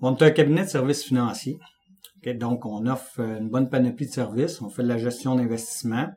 On 0.00 0.14
est 0.14 0.22
un 0.22 0.30
cabinet 0.30 0.64
de 0.64 0.68
services 0.68 1.04
financiers. 1.04 1.58
OK, 2.18 2.36
Donc, 2.36 2.66
on 2.66 2.86
offre 2.86 3.20
euh, 3.20 3.38
une 3.38 3.48
bonne 3.48 3.68
panoplie 3.68 4.06
de 4.06 4.12
services. 4.12 4.60
On 4.60 4.68
fait 4.68 4.82
de 4.82 4.88
la 4.88 4.98
gestion 4.98 5.34
d'investissement. 5.34 6.08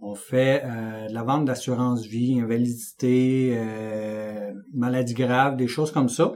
On 0.00 0.14
fait 0.14 0.62
euh, 0.64 1.08
de 1.08 1.14
la 1.14 1.22
vente 1.22 1.46
d'assurance 1.46 2.04
vie, 2.04 2.38
invalidité, 2.38 3.54
euh, 3.56 4.52
maladie 4.74 5.14
grave, 5.14 5.56
des 5.56 5.68
choses 5.68 5.90
comme 5.90 6.10
ça, 6.10 6.32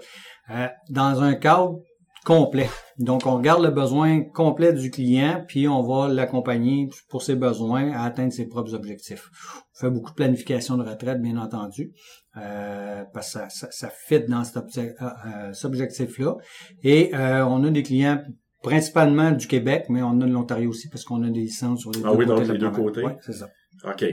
euh, 0.51 0.67
dans 0.89 1.23
un 1.23 1.35
cadre 1.35 1.81
complet. 2.25 2.69
Donc, 2.99 3.27
on 3.27 3.37
regarde 3.37 3.63
le 3.63 3.71
besoin 3.71 4.23
complet 4.23 4.73
du 4.73 4.91
client, 4.91 5.45
puis 5.47 5.69
on 5.69 5.83
va 5.83 6.09
l'accompagner 6.09 6.89
pour 7.09 7.23
ses 7.23 7.35
besoins 7.35 7.93
à 7.93 8.05
atteindre 8.05 8.33
ses 8.33 8.47
propres 8.47 8.75
objectifs. 8.75 9.31
On 9.75 9.87
fait 9.87 9.91
beaucoup 9.91 10.11
de 10.11 10.17
planification 10.17 10.77
de 10.77 10.83
retraite, 10.83 11.21
bien 11.21 11.37
entendu, 11.39 11.93
euh, 12.37 13.05
parce 13.15 13.33
que 13.33 13.39
ça, 13.39 13.49
ça, 13.49 13.69
ça 13.71 13.89
fit 13.89 14.21
dans 14.21 14.45
cet, 14.45 14.57
euh, 14.79 14.93
euh, 15.01 15.53
objectif-là. 15.65 16.37
Et 16.83 17.15
euh, 17.15 17.45
on 17.47 17.65
a 17.65 17.71
des 17.71 17.83
clients 17.83 18.23
principalement 18.63 19.31
du 19.33 19.47
Québec, 19.47 19.87
mais 19.89 20.03
on 20.03 20.21
a 20.21 20.27
de 20.27 20.33
l'Ontario 20.33 20.69
aussi 20.69 20.89
parce 20.89 21.05
qu'on 21.05 21.23
a 21.23 21.31
des 21.31 21.41
licences 21.41 21.81
sur 21.81 21.93
les 21.93 22.01
Ah 22.05 22.11
deux 22.11 22.19
oui, 22.19 22.27
côtés 22.27 22.41
donc 22.41 22.49
de 22.49 22.53
les 22.53 22.59
la 22.59 22.69
deux 22.71 22.77
côtés. 22.77 23.03
Ouais, 23.03 23.17
c'est 23.23 23.33
ça. 23.33 23.49
OK. 23.85 24.05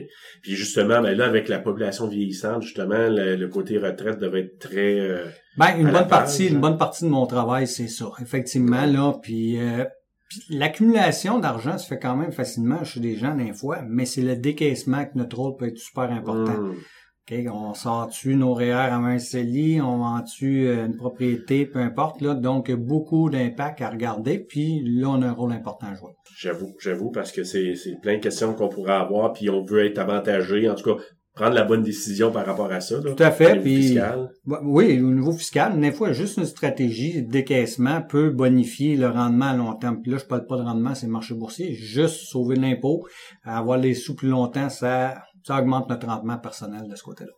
Puis 0.42 0.56
justement, 0.56 1.02
ben 1.02 1.18
là, 1.18 1.26
avec 1.26 1.48
la 1.50 1.60
population 1.60 2.08
vieillissante, 2.08 2.62
justement, 2.64 3.08
le, 3.10 3.36
le 3.36 3.48
côté 3.50 3.78
retraite 3.78 4.20
devait 4.20 4.42
être 4.42 4.60
très... 4.60 5.00
euh, 5.00 5.26
Ben, 5.58 5.78
une 5.78 5.92
bonne 5.92 6.08
partie, 6.08 6.46
hein. 6.48 6.52
une 6.52 6.62
bonne 6.62 6.78
partie 6.78 7.04
de 7.04 7.10
mon 7.10 7.26
travail, 7.26 7.68
c'est 7.68 7.88
ça, 7.88 8.12
effectivement 8.22 8.86
là. 8.86 9.14
Puis, 9.22 9.60
euh, 9.60 9.84
puis 10.30 10.42
l'accumulation 10.50 11.40
d'argent 11.40 11.78
se 11.78 11.88
fait 11.88 12.00
quand 12.00 12.16
même 12.16 12.32
facilement 12.32 12.84
chez 12.84 13.00
des 13.00 13.16
gens 13.16 13.36
des 13.36 13.54
fois, 13.54 13.82
mais 13.88 14.06
c'est 14.06 14.22
le 14.22 14.36
décaissement 14.36 15.06
que 15.06 15.12
notre 15.18 15.38
rôle 15.38 15.56
peut 15.58 15.68
être 15.68 15.78
super 15.78 16.12
important. 16.12 16.54
hum, 16.56 16.76
OK, 17.30 17.38
on 17.52 17.74
sort-tu 17.74 18.36
nos 18.36 18.54
REER 18.54 18.72
à 18.72 18.96
un 18.96 19.20
CELI, 19.20 19.82
on 19.82 19.98
vend-tu 19.98 20.68
euh, 20.68 20.86
une 20.86 20.96
propriété, 20.96 21.66
peu 21.66 21.80
importe 21.80 22.22
là. 22.22 22.34
Donc, 22.34 22.72
beaucoup 22.72 23.30
d'impact 23.30 23.82
à 23.82 23.90
regarder. 23.90 24.40
Puis 24.40 24.82
là, 24.86 25.10
on 25.10 25.22
a 25.22 25.28
un 25.28 25.34
rôle 25.34 25.52
important 25.52 25.88
à 25.88 25.96
jouer. 25.96 26.12
J'avoue, 26.38 26.74
j'avoue, 26.80 27.12
parce 27.12 27.34
que 27.34 27.44
c'est 27.44 27.74
plein 28.02 28.16
de 28.16 28.22
questions 28.22 28.54
qu'on 28.54 28.70
pourrait 28.70 28.94
avoir, 28.94 29.34
puis 29.34 29.50
on 29.50 29.62
veut 29.66 29.86
être 29.86 29.98
avantagé, 29.98 30.70
en 30.70 30.76
tout 30.76 30.96
cas, 30.96 31.02
prendre 31.34 31.54
la 31.54 31.66
bonne 31.66 31.84
décision 31.84 32.32
par 32.32 32.46
rapport 32.46 32.72
à 32.72 32.80
ça. 32.80 32.96
Là, 32.96 33.14
Tout 33.14 33.22
à 33.24 33.32
fait, 33.32 33.52
au 33.52 33.56
niveau 33.56 33.64
puis- 33.64 33.82
fiscal. 33.84 34.30
Oui, 34.64 35.02
au 35.02 35.12
niveau 35.14 35.34
fiscal, 35.34 35.80
des 35.80 35.92
fois, 35.92 36.14
juste 36.14 36.38
une 36.38 36.46
stratégie 36.46 37.24
de 37.24 37.30
décaissement 37.30 38.02
peut 38.02 38.30
bonifier 38.30 38.96
le 38.96 39.10
rendement 39.10 39.48
à 39.48 39.56
long 39.56 39.74
terme. 39.74 40.02
Puis 40.02 40.12
là, 40.12 40.18
je 40.18 40.26
parle 40.26 40.46
pas 40.48 40.56
de 40.58 40.64
rendement, 40.64 40.96
c'est 40.96 41.08
le 41.08 41.12
marché 41.12 41.34
boursier. 41.34 41.74
Juste 41.74 42.28
sauver 42.30 42.56
l'impôt, 42.56 43.06
avoir 43.44 43.78
les 43.78 43.94
sous 43.96 44.16
plus 44.16 44.30
longtemps, 44.30 44.70
ça, 44.70 45.16
ça 45.48 45.60
augmente 45.60 45.90
notre 45.90 46.08
rendement 46.08 46.38
personnel 46.38 46.90
de 46.90 46.96
ce 46.96 47.04
côté-là. 47.04 47.32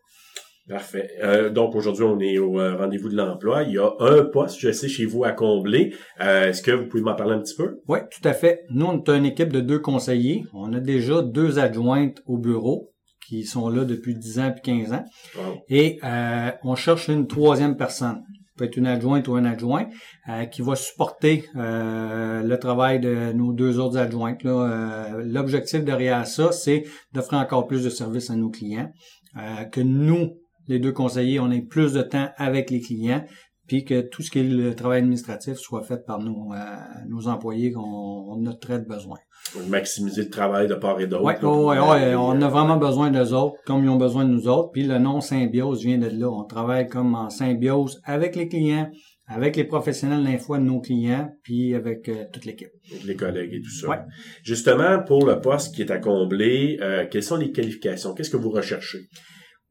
Parfait. 0.68 1.10
Euh, 1.24 1.50
donc 1.50 1.76
aujourd'hui, 1.76 2.04
on 2.04 2.20
est 2.20 2.38
au 2.40 2.60
euh, 2.60 2.76
rendez-vous 2.76 3.10
de 3.10 3.16
l'emploi. 3.16 3.64
Il 3.64 3.74
y 3.74 3.78
a 3.78 3.92
un 4.00 4.24
poste, 4.24 4.60
je 4.60 4.72
sais, 4.72 4.88
chez 4.88 5.06
vous 5.06 5.24
à 5.24 5.32
combler. 5.32 5.96
Euh, 6.22 6.50
Est-ce 6.50 6.62
que 6.62 6.72
vous 6.72 6.88
pouvez 6.88 7.04
m'en 7.04 7.16
parler 7.16 7.36
un 7.36 7.40
petit 7.40 7.56
peu? 7.56 7.80
Oui, 7.88 8.00
tout 8.12 8.28
à 8.28 8.34
fait. 8.34 8.66
Nous, 8.72 8.86
on 8.86 9.02
est 9.02 9.10
une 9.10 9.26
équipe 9.26 9.52
de 9.52 9.62
deux 9.62 9.80
conseillers. 9.80 10.44
On 10.54 10.74
a 10.74 10.80
déjà 10.80 11.22
deux 11.22 11.60
adjointes 11.60 12.22
au 12.26 12.38
bureau 12.38 12.92
qui 13.28 13.46
sont 13.46 13.70
là 13.70 13.86
depuis 13.86 14.16
10 14.16 14.40
ans 14.40 14.52
puis 14.52 14.62
15 14.86 14.94
ans. 14.94 15.06
Wow. 15.36 15.64
Et 15.70 16.00
on 16.64 16.76
cherche 16.76 17.10
une 17.10 17.28
troisième 17.28 17.78
personne. 17.78 18.24
Peut 18.60 18.66
être 18.66 18.78
une 18.78 18.88
adjointe 18.88 19.28
ou 19.28 19.36
un 19.36 19.46
adjoint 19.46 19.88
euh, 20.28 20.46
qui 20.46 20.62
va 20.62 20.76
supporter 20.76 21.46
euh, 21.56 22.44
le 22.44 22.60
travail 22.60 23.00
de 23.00 23.32
nos 23.32 23.54
deux 23.54 23.80
autres 23.80 23.98
adjointes. 23.98 24.46
Euh, 24.46 25.24
L'objectif 25.26 25.84
derrière 25.84 26.28
ça, 26.28 26.52
c'est 26.52 26.84
d'offrir 27.14 27.40
encore 27.40 27.66
plus 27.68 27.84
de 27.84 27.90
services 27.90 28.30
à 28.30 28.36
nos 28.36 28.50
clients, 28.50 28.92
euh, 29.38 29.64
que 29.66 29.82
nous, 29.82 30.38
les 30.68 30.80
deux 30.80 30.92
conseillers, 30.92 31.40
on 31.40 31.50
ait 31.52 31.62
plus 31.62 31.94
de 31.94 32.02
temps 32.02 32.30
avec 32.38 32.70
les 32.70 32.82
clients, 32.82 33.24
puis 33.70 33.86
que 33.86 34.02
tout 34.02 34.24
ce 34.24 34.32
qui 34.32 34.40
est 34.40 34.44
le 34.44 34.76
travail 34.76 35.00
administratif 35.00 35.54
soit 35.58 35.84
fait 35.84 36.04
par 36.06 36.20
nos, 36.20 36.52
euh, 36.54 36.58
nos 37.08 37.28
employés 37.28 37.72
qu'on 37.72 38.10
on 38.30 38.46
a 38.48 38.54
très 38.54 38.80
de 38.80 38.86
besoin. 38.86 39.20
Maximiser 39.68 40.24
le 40.24 40.30
travail 40.30 40.68
de 40.68 40.74
part 40.74 41.00
et 41.00 41.08
d'autre. 41.08 41.24
Ouais, 41.24 41.34
là, 41.34 41.40
pour 41.40 41.66
ouais, 41.66 41.78
on 42.16 42.42
a 42.42 42.46
euh, 42.46 42.50
vraiment 42.50 42.78
besoin 42.78 43.12
d'eux 43.12 43.34
autres, 43.34 43.58
comme 43.66 43.84
ils 43.84 43.90
ont 43.90 43.98
besoin 43.98 44.26
de 44.26 44.32
nous 44.32 44.48
autres. 44.48 44.72
Puis 44.72 44.84
le 44.84 44.98
nom 44.98 45.22
symbiose 45.22 45.84
vient 45.84 46.00
de 46.00 46.08
là. 46.08 46.30
On 46.30 46.44
travaille 46.44 46.88
comme 46.88 47.14
en 47.16 47.30
symbiose 47.30 48.02
avec 48.04 48.36
les 48.36 48.48
clients, 48.48 48.90
avec 49.28 49.56
les 49.56 49.64
professionnels 49.64 50.24
d'info 50.24 50.58
de 50.58 50.64
nos 50.64 50.82
clients, 50.82 51.30
puis 51.44 51.76
avec 51.76 52.10
euh, 52.10 52.26
toute 52.34 52.46
l'équipe. 52.46 52.70
avec 52.92 53.04
les 53.04 53.16
collègues 53.16 53.54
et 53.54 53.62
tout 53.62 53.72
ça. 53.72 53.88
Ouais. 53.88 54.00
Justement, 54.44 55.04
pour 55.04 55.26
le 55.26 55.40
poste 55.40 55.76
qui 55.76 55.84
est 55.84 55.92
à 55.92 56.00
combler, 56.00 56.80
euh, 56.82 57.06
quelles 57.10 57.24
sont 57.24 57.38
les 57.38 57.52
qualifications? 57.52 58.14
Qu'est-ce 58.16 58.32
que 58.32 58.38
vous 58.38 58.52
recherchez? 58.52 59.00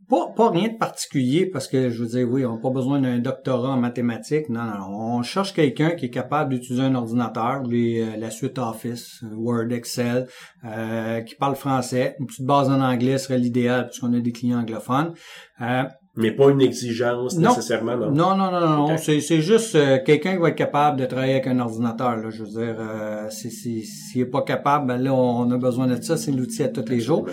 Pas, 0.08 0.28
pas 0.34 0.50
rien 0.50 0.68
de 0.68 0.78
particulier 0.78 1.44
parce 1.46 1.68
que 1.68 1.90
je 1.90 2.02
veux 2.02 2.08
dire, 2.08 2.26
oui, 2.30 2.46
on 2.46 2.54
n'a 2.54 2.60
pas 2.60 2.70
besoin 2.70 2.98
d'un 3.00 3.18
doctorat 3.18 3.70
en 3.70 3.76
mathématiques. 3.76 4.48
Non, 4.48 4.62
non, 4.62 4.86
on 5.18 5.22
cherche 5.22 5.52
quelqu'un 5.52 5.90
qui 5.90 6.06
est 6.06 6.10
capable 6.10 6.54
d'utiliser 6.54 6.82
un 6.84 6.94
ordinateur, 6.94 7.62
les, 7.64 8.00
euh, 8.00 8.16
la 8.18 8.30
suite 8.30 8.58
Office, 8.58 9.22
Word, 9.36 9.70
Excel, 9.70 10.26
euh, 10.64 11.20
qui 11.20 11.34
parle 11.34 11.56
français. 11.56 12.16
Une 12.20 12.26
petite 12.26 12.46
base 12.46 12.70
en 12.70 12.80
anglais 12.80 13.18
serait 13.18 13.38
l'idéal 13.38 13.88
puisqu'on 13.88 14.14
a 14.14 14.20
des 14.20 14.32
clients 14.32 14.60
anglophones. 14.60 15.12
Euh, 15.60 15.82
Mais 16.16 16.32
pas 16.32 16.50
une 16.50 16.62
exigence 16.62 17.36
Non. 17.36 17.50
nécessairement, 17.50 17.96
non? 17.96 18.10
Non, 18.10 18.34
non, 18.36 18.50
non, 18.50 18.68
non. 18.88 18.96
C'est, 18.96 19.20
c'est 19.20 19.40
juste 19.42 19.74
euh, 19.74 19.98
quelqu'un 20.04 20.32
qui 20.36 20.38
va 20.42 20.48
être 20.48 20.56
capable 20.56 20.98
de 21.00 21.04
travailler 21.04 21.34
avec 21.34 21.46
un 21.48 21.58
ordinateur. 21.60 22.16
Là. 22.16 22.30
Je 22.30 22.44
veux 22.44 22.50
dire, 22.50 22.76
euh, 22.80 23.28
s'il 23.30 23.84
n'est 24.16 24.24
pas 24.24 24.42
capable, 24.42 24.86
ben 24.86 24.96
là, 24.96 25.12
on 25.12 25.50
a 25.50 25.58
besoin 25.58 25.86
de 25.86 26.00
ça. 26.00 26.16
C'est 26.16 26.32
l'outil 26.32 26.62
à 26.62 26.68
tous 26.68 26.88
les 26.88 27.00
jours. 27.00 27.26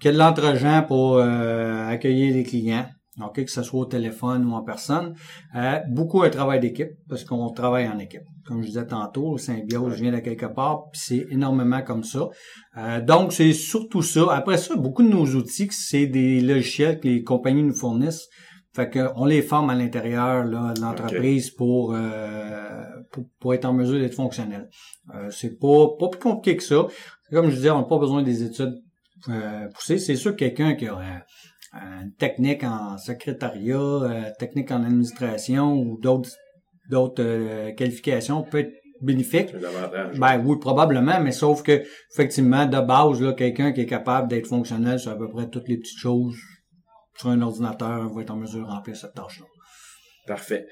Qu'il 0.00 0.14
y 0.14 0.20
a 0.20 0.32
de 0.32 0.86
pour 0.86 1.16
euh, 1.16 1.88
accueillir 1.88 2.34
les 2.34 2.42
clients. 2.42 2.86
OK, 3.22 3.44
que 3.44 3.50
ce 3.50 3.62
soit 3.62 3.80
au 3.80 3.84
téléphone 3.84 4.46
ou 4.46 4.54
en 4.54 4.62
personne. 4.62 5.14
Euh, 5.54 5.78
beaucoup 5.88 6.22
un 6.22 6.30
travail 6.30 6.60
d'équipe, 6.60 6.92
parce 7.08 7.24
qu'on 7.24 7.50
travaille 7.50 7.86
en 7.86 7.98
équipe. 7.98 8.22
Comme 8.46 8.62
je 8.62 8.68
disais 8.68 8.86
tantôt, 8.86 9.36
symbiose 9.36 10.00
vient 10.00 10.12
de 10.12 10.20
quelque 10.20 10.46
part, 10.46 10.90
puis 10.90 11.00
c'est 11.04 11.26
énormément 11.30 11.82
comme 11.82 12.02
ça. 12.02 12.28
Euh, 12.78 13.00
donc, 13.00 13.32
c'est 13.32 13.52
surtout 13.52 14.02
ça. 14.02 14.32
Après 14.32 14.56
ça, 14.56 14.74
beaucoup 14.74 15.02
de 15.02 15.08
nos 15.08 15.26
outils, 15.34 15.68
c'est 15.70 16.06
des 16.06 16.40
logiciels 16.40 16.98
que 16.98 17.08
les 17.08 17.22
compagnies 17.22 17.62
nous 17.62 17.74
fournissent. 17.74 18.28
Fait 18.72 18.88
que 18.88 19.08
on 19.16 19.24
les 19.24 19.42
forme 19.42 19.70
à 19.70 19.74
l'intérieur 19.74 20.44
de 20.44 20.80
l'entreprise 20.80 21.50
pour, 21.50 21.92
euh, 21.92 22.84
pour 23.10 23.24
pour 23.40 23.52
être 23.52 23.64
en 23.64 23.72
mesure 23.72 23.98
d'être 23.98 24.14
fonctionnel. 24.14 24.68
Euh, 25.14 25.28
c'est 25.30 25.58
pas 25.58 25.88
pas 25.98 26.08
plus 26.08 26.20
compliqué 26.20 26.56
que 26.56 26.62
ça. 26.62 26.86
Comme 27.32 27.50
je 27.50 27.56
disais, 27.56 27.70
on 27.70 27.78
n'a 27.78 27.84
pas 27.84 27.98
besoin 27.98 28.22
des 28.22 28.44
études 28.44 28.80
euh. 29.28 29.68
C'est 29.78 30.16
sûr 30.16 30.32
que 30.32 30.36
quelqu'un 30.36 30.74
qui 30.74 30.86
a 30.86 30.98
euh, 30.98 32.02
une 32.02 32.12
technique 32.14 32.64
en 32.64 32.98
secrétariat, 32.98 33.76
euh, 33.76 34.30
technique 34.38 34.70
en 34.70 34.82
administration 34.82 35.74
ou 35.74 35.98
d'autres 36.00 36.30
d'autres 36.88 37.70
qualifications 37.76 38.42
peut 38.42 38.58
être 38.60 38.72
bénéfique. 39.00 39.54
Ben 40.18 40.42
oui, 40.44 40.58
probablement, 40.58 41.20
mais 41.20 41.30
sauf 41.30 41.62
que 41.62 41.84
effectivement, 42.12 42.66
de 42.66 42.80
base, 42.80 43.20
là, 43.22 43.32
quelqu'un 43.32 43.70
qui 43.72 43.82
est 43.82 43.86
capable 43.86 44.26
d'être 44.26 44.48
fonctionnel 44.48 44.98
sur 44.98 45.12
à 45.12 45.16
peu 45.16 45.28
près 45.28 45.48
toutes 45.48 45.68
les 45.68 45.78
petites 45.78 45.98
choses 45.98 46.36
sur 47.16 47.28
un 47.28 47.40
ordinateur 47.42 48.12
va 48.12 48.22
être 48.22 48.30
en 48.30 48.36
mesure 48.36 48.66
de 48.66 48.70
remplir 48.70 48.96
cette 48.96 49.14
tâche-là. 49.14 49.46
Parfait. 50.26 50.66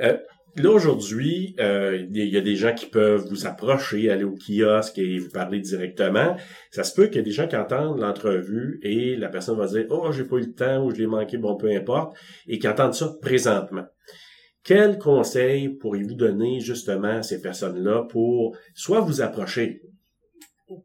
Euh, 0.00 0.16
là, 0.56 0.70
aujourd'hui, 0.70 1.54
euh, 1.60 2.06
il 2.10 2.28
y 2.28 2.36
a 2.36 2.40
des 2.40 2.56
gens 2.56 2.74
qui 2.74 2.86
peuvent 2.86 3.26
vous 3.28 3.46
approcher, 3.46 4.10
aller 4.10 4.24
au 4.24 4.34
kiosque 4.34 4.98
et 4.98 5.18
vous 5.18 5.30
parler 5.30 5.60
directement. 5.60 6.36
Ça 6.70 6.84
se 6.84 6.94
peut 6.94 7.06
qu'il 7.06 7.16
y 7.16 7.18
ait 7.20 7.22
des 7.22 7.30
gens 7.30 7.48
qui 7.48 7.56
entendent 7.56 8.00
l'entrevue 8.00 8.78
et 8.82 9.16
la 9.16 9.28
personne 9.28 9.58
va 9.58 9.66
dire 9.66 9.86
«Oh, 9.90 10.12
j'ai 10.12 10.24
pas 10.24 10.36
eu 10.36 10.46
le 10.46 10.52
temps 10.52 10.84
ou 10.84 10.90
je 10.90 11.00
l'ai 11.00 11.06
manqué, 11.06 11.36
bon, 11.36 11.56
peu 11.56 11.70
importe», 11.70 12.16
et 12.46 12.58
qui 12.58 12.68
entendent 12.68 12.94
ça 12.94 13.14
présentement. 13.20 13.86
Quels 14.64 14.98
conseils 14.98 15.68
pourriez-vous 15.68 16.14
donner 16.14 16.60
justement 16.60 17.18
à 17.18 17.22
ces 17.22 17.40
personnes-là 17.40 18.06
pour 18.10 18.56
soit 18.74 19.00
vous 19.00 19.20
approcher, 19.20 19.80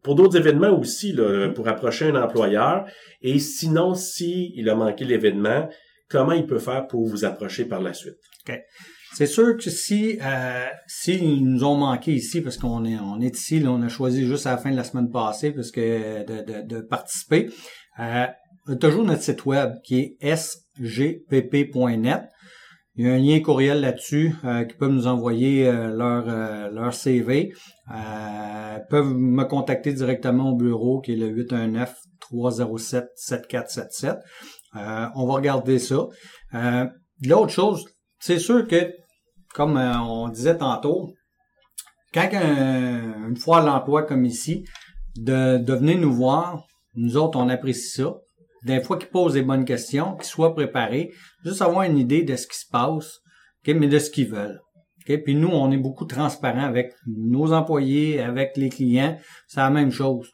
pour 0.04 0.14
d'autres 0.14 0.38
événements 0.38 0.78
aussi, 0.78 1.14
là, 1.14 1.50
pour 1.50 1.68
approcher 1.68 2.06
un 2.06 2.22
employeur, 2.22 2.86
et 3.22 3.40
sinon, 3.40 3.96
si 3.96 4.54
il 4.56 4.70
a 4.70 4.76
manqué 4.76 5.04
l'événement, 5.04 5.68
comment 6.10 6.34
il 6.34 6.46
peut 6.46 6.60
faire 6.60 6.86
pour 6.86 7.08
vous 7.08 7.26
approcher 7.26 7.66
par 7.66 7.82
la 7.82 7.94
suite? 7.94 8.20
C'est 9.14 9.28
sûr 9.28 9.58
que 9.58 9.70
si 9.70 10.18
euh, 10.22 10.66
s'ils 10.88 11.44
nous 11.44 11.64
ont 11.64 11.76
manqué 11.76 12.14
ici, 12.14 12.42
parce 12.42 12.58
qu'on 12.58 12.86
est 12.86 12.98
on 12.98 13.20
est 13.20 13.36
ici, 13.36 13.60
là, 13.60 13.72
on 13.72 13.82
a 13.82 13.90
choisi 13.90 14.26
juste 14.26 14.48
à 14.48 14.52
la 14.52 14.58
fin 14.58 14.72
de 14.72 14.78
la 14.78 14.84
semaine 14.84 15.12
passée 15.12 15.52
parce 15.52 15.72
que 15.72 16.26
de, 16.26 16.44
de, 16.44 16.62
de 16.68 16.82
participer. 16.82 17.50
Euh, 18.00 18.28
toujours 18.80 19.04
notre 19.04 19.22
site 19.22 19.46
web 19.46 19.74
qui 19.84 20.18
est 20.20 20.36
sgpp.net. 20.36 22.22
Il 22.96 23.06
y 23.06 23.10
a 23.10 23.14
un 23.14 23.20
lien 23.20 23.40
courriel 23.40 23.80
là-dessus 23.82 24.36
euh, 24.44 24.66
qui 24.66 24.76
peuvent 24.76 24.92
nous 24.92 25.08
envoyer 25.08 25.66
euh, 25.68 25.88
leur 25.96 26.26
euh, 26.28 26.70
leur 26.70 26.94
CV. 26.94 27.54
Euh, 27.94 28.80
peuvent 28.90 29.14
me 29.14 29.44
contacter 29.46 29.94
directement 29.94 30.52
au 30.52 30.56
bureau 30.56 31.00
qui 31.00 31.14
est 31.14 31.16
le 31.16 31.28
819 31.28 31.94
307 32.20 33.06
7477. 33.16 34.18
Euh, 34.76 35.06
on 35.16 35.26
va 35.26 35.34
regarder 35.34 35.80
ça. 35.80 36.08
Euh, 36.54 36.86
L'autre 37.24 37.52
chose, 37.52 37.86
c'est 38.22 38.40
sûr 38.40 38.68
que, 38.68 38.94
comme 39.54 39.78
euh, 39.78 39.98
on 40.00 40.30
disait 40.30 40.58
tantôt, 40.58 41.14
quand 42.14 42.30
un- 42.34 43.30
une 43.30 43.38
fois 43.38 43.60
à 43.60 43.66
l'emploi 43.66 44.04
comme 44.04 44.26
ici, 44.26 44.64
de, 45.16 45.58
de 45.58 45.74
venir 45.74 45.98
nous 45.98 46.14
voir, 46.14 46.64
nous 46.96 47.18
autres, 47.18 47.38
on 47.40 47.50
apprécie 47.50 47.90
ça. 48.02 48.14
Des 48.64 48.82
fois 48.82 48.98
qu'ils 48.98 49.10
posent 49.10 49.34
des 49.34 49.42
bonnes 49.42 49.66
questions, 49.66 50.16
qu'ils 50.16 50.26
soient 50.26 50.54
préparés, 50.54 51.12
juste 51.44 51.62
avoir 51.62 51.84
une 51.84 51.98
idée 51.98 52.24
de 52.24 52.36
ce 52.36 52.48
qui 52.48 52.58
se 52.58 52.66
passe, 52.70 53.20
ok, 53.66 53.74
mais 53.76 53.88
de 53.88 53.98
ce 54.00 54.10
qu'ils 54.12 54.30
veulent. 54.30 54.62
Puis 55.06 55.36
nous, 55.36 55.50
on 55.50 55.72
est 55.72 55.78
beaucoup 55.78 56.06
transparent 56.06 56.64
avec 56.64 56.94
nos 57.08 57.52
employés, 57.54 58.22
avec 58.22 58.56
les 58.56 58.70
clients. 58.70 59.18
C'est 59.48 59.60
la 59.60 59.70
même 59.72 59.92
chose. 59.92 60.30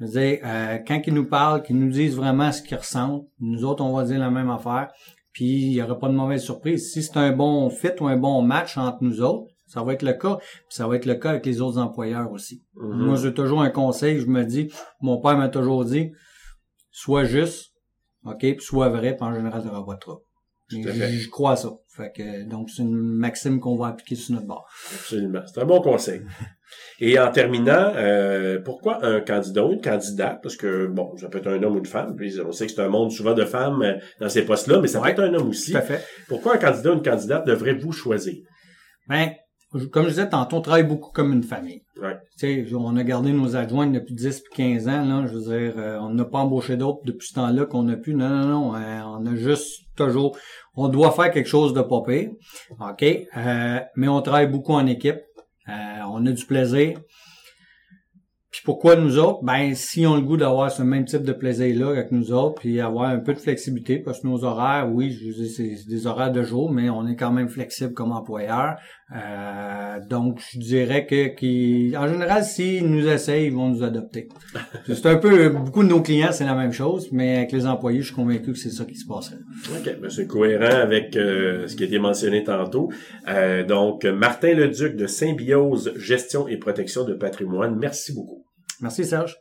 Je 0.00 0.06
euh, 0.44 0.78
quand 0.86 1.00
ils 1.06 1.14
nous 1.14 1.26
parlent, 1.28 1.62
qu'ils 1.62 1.78
nous 1.78 1.90
disent 1.90 2.16
vraiment 2.16 2.50
ce 2.50 2.62
qu'ils 2.62 2.78
ressentent, 2.78 3.26
nous 3.40 3.64
autres, 3.64 3.84
on 3.84 3.94
va 3.94 4.04
dire 4.04 4.18
la 4.18 4.30
même 4.30 4.50
affaire. 4.50 4.88
Puis 5.36 5.44
il 5.44 5.70
n'y 5.72 5.82
aura 5.82 5.98
pas 5.98 6.08
de 6.08 6.14
mauvaise 6.14 6.42
surprise. 6.42 6.90
Si 6.90 7.02
c'est 7.02 7.18
un 7.18 7.30
bon 7.30 7.68
fit 7.68 7.90
ou 8.00 8.06
un 8.06 8.16
bon 8.16 8.40
match 8.40 8.78
entre 8.78 9.04
nous 9.04 9.20
autres, 9.20 9.52
ça 9.66 9.82
va 9.82 9.92
être 9.92 10.00
le 10.00 10.14
cas. 10.14 10.38
Puis 10.38 10.64
ça 10.70 10.88
va 10.88 10.96
être 10.96 11.04
le 11.04 11.16
cas 11.16 11.28
avec 11.28 11.44
les 11.44 11.60
autres 11.60 11.76
employeurs 11.76 12.32
aussi. 12.32 12.64
Mhm. 12.74 13.04
Moi, 13.04 13.16
j'ai 13.16 13.34
toujours 13.34 13.60
un 13.60 13.68
conseil. 13.68 14.18
Je 14.18 14.28
me 14.28 14.44
dis, 14.44 14.72
mon 15.02 15.20
père 15.20 15.36
m'a 15.36 15.50
toujours 15.50 15.84
dit, 15.84 16.10
sois 16.90 17.24
juste, 17.24 17.74
OK, 18.24 18.38
puis 18.38 18.56
sois 18.60 18.88
vrai, 18.88 19.14
puis 19.14 19.26
en 19.26 19.34
général, 19.34 19.60
tu 19.60 19.68
n'auras 19.68 19.84
pas 19.84 19.96
de 19.96 20.25
Je 20.70 21.28
crois 21.28 21.52
à 21.52 21.56
ça. 21.56 21.70
Fait 21.88 22.12
que, 22.14 22.42
donc, 22.48 22.68
c'est 22.70 22.82
une 22.82 22.94
maxime 22.94 23.58
qu'on 23.60 23.76
va 23.76 23.88
appliquer 23.88 24.16
sur 24.16 24.34
notre 24.34 24.46
bord. 24.46 24.68
Absolument. 24.94 25.40
C'est 25.46 25.60
un 25.60 25.64
bon 25.64 25.80
conseil. 25.80 26.22
Et 26.98 27.18
en 27.18 27.30
terminant, 27.30 27.92
euh, 27.94 28.58
pourquoi 28.60 29.04
un 29.04 29.20
candidat 29.20 29.64
ou 29.64 29.72
une 29.72 29.80
candidate? 29.80 30.40
Parce 30.42 30.56
que, 30.56 30.86
bon, 30.86 31.16
ça 31.16 31.28
peut 31.28 31.38
être 31.38 31.46
un 31.46 31.62
homme 31.62 31.76
ou 31.76 31.78
une 31.78 31.86
femme, 31.86 32.16
puis 32.16 32.34
on 32.44 32.52
sait 32.52 32.66
que 32.66 32.72
c'est 32.72 32.82
un 32.82 32.88
monde 32.88 33.12
souvent 33.12 33.34
de 33.34 33.44
femmes 33.44 33.82
euh, 33.82 33.94
dans 34.20 34.28
ces 34.28 34.44
postes-là, 34.44 34.80
mais 34.80 34.88
ça 34.88 35.00
Ouais. 35.00 35.14
peut 35.14 35.22
être 35.22 35.30
un 35.30 35.34
homme 35.34 35.48
aussi. 35.48 35.70
Tout 35.72 35.78
à 35.78 35.82
fait. 35.82 36.02
Pourquoi 36.28 36.54
un 36.54 36.58
candidat 36.58 36.90
ou 36.90 36.94
une 36.94 37.02
candidate 37.02 37.46
devrait-vous 37.46 37.92
choisir? 37.92 38.34
Ben, 39.08 39.30
comme 39.90 40.04
je 40.04 40.10
disais 40.10 40.28
tantôt, 40.28 40.56
on 40.56 40.60
travaille 40.60 40.84
beaucoup 40.84 41.10
comme 41.12 41.32
une 41.32 41.42
famille. 41.42 41.82
Ouais. 42.00 42.16
Tu 42.38 42.66
sais, 42.68 42.74
on 42.74 42.96
a 42.96 43.04
gardé 43.04 43.32
nos 43.32 43.56
adjoints 43.56 43.86
depuis 43.86 44.14
10 44.14 44.40
puis 44.40 44.52
15 44.54 44.88
ans, 44.88 45.04
là. 45.04 45.26
Je 45.26 45.34
veux 45.34 45.40
dire, 45.40 45.74
euh, 45.78 45.98
on 46.00 46.10
n'a 46.10 46.24
pas 46.24 46.38
embauché 46.38 46.76
d'autres 46.76 47.00
depuis 47.04 47.28
ce 47.28 47.34
temps-là 47.34 47.66
qu'on 47.66 47.88
a 47.88 47.96
pu. 47.96 48.14
Non, 48.14 48.28
non, 48.28 48.46
non. 48.46 48.74
euh, 48.74 49.00
on 49.04 49.26
a 49.26 49.34
juste 49.34 49.82
toujours, 49.96 50.36
on 50.74 50.88
doit 50.88 51.10
faire 51.12 51.30
quelque 51.30 51.48
chose 51.48 51.72
de 51.72 51.80
pas 51.82 52.02
pire. 52.06 52.30
OK? 52.80 53.02
Euh, 53.02 53.80
mais 53.96 54.08
on 54.08 54.20
travaille 54.22 54.48
beaucoup 54.48 54.72
en 54.72 54.86
équipe. 54.86 55.20
Euh, 55.68 55.72
on 56.10 56.24
a 56.26 56.30
du 56.30 56.44
plaisir. 56.44 57.00
Puis 58.56 58.62
pourquoi 58.64 58.96
nous 58.96 59.18
autres? 59.18 59.42
Ben, 59.42 59.74
si 59.74 60.06
on 60.06 60.14
a 60.14 60.16
le 60.16 60.22
goût 60.22 60.38
d'avoir 60.38 60.70
ce 60.70 60.82
même 60.82 61.04
type 61.04 61.24
de 61.24 61.32
plaisir-là 61.32 61.90
avec 61.90 62.10
nous 62.10 62.32
autres, 62.32 62.60
puis 62.60 62.80
avoir 62.80 63.10
un 63.10 63.18
peu 63.18 63.34
de 63.34 63.38
flexibilité, 63.38 63.98
parce 63.98 64.20
que 64.20 64.26
nos 64.26 64.44
horaires, 64.44 64.88
oui, 64.90 65.10
je 65.10 65.26
vous 65.26 65.32
dis, 65.32 65.50
c'est 65.50 65.76
c'est 65.76 65.88
des 65.88 66.06
horaires 66.06 66.32
de 66.32 66.42
jour, 66.42 66.70
mais 66.70 66.88
on 66.88 67.06
est 67.06 67.16
quand 67.16 67.30
même 67.30 67.50
flexible 67.50 67.92
comme 67.92 68.12
employeur. 68.12 68.76
Euh, 69.14 69.98
donc, 70.08 70.40
je 70.52 70.58
dirais 70.58 71.06
que, 71.06 71.28
qui, 71.34 71.94
en 71.96 72.08
général, 72.08 72.44
s'ils 72.44 72.88
nous 72.88 73.06
essayent, 73.06 73.46
ils 73.46 73.52
vont 73.52 73.68
nous 73.68 73.82
adopter. 73.82 74.28
c'est 74.86 75.06
un 75.06 75.16
peu, 75.16 75.50
beaucoup 75.50 75.82
de 75.82 75.88
nos 75.88 76.00
clients, 76.00 76.32
c'est 76.32 76.46
la 76.46 76.54
même 76.54 76.72
chose, 76.72 77.10
mais 77.12 77.36
avec 77.36 77.52
les 77.52 77.66
employés, 77.66 78.00
je 78.00 78.06
suis 78.06 78.14
convaincu 78.14 78.52
que 78.52 78.58
c'est 78.58 78.70
ça 78.70 78.86
qui 78.86 78.96
se 78.96 79.06
passerait. 79.06 79.36
OK, 79.70 80.00
ben, 80.00 80.08
c'est 80.08 80.26
cohérent 80.26 80.80
avec 80.82 81.14
euh, 81.16 81.68
ce 81.68 81.76
qui 81.76 81.82
a 81.82 81.86
été 81.86 81.98
mentionné 81.98 82.42
tantôt. 82.42 82.90
Euh, 83.28 83.64
donc, 83.64 84.04
Martin 84.04 84.54
Leduc 84.54 84.96
de 84.96 85.06
Symbiose 85.06 85.92
Gestion 85.96 86.48
et 86.48 86.56
Protection 86.56 87.04
de 87.04 87.12
Patrimoine, 87.12 87.76
merci 87.78 88.14
beaucoup. 88.14 88.45
Merci, 88.80 89.04
Serge. 89.04 89.38